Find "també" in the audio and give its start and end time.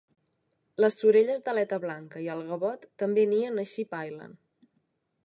3.03-3.27